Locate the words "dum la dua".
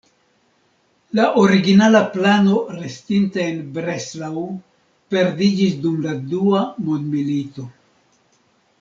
5.87-6.67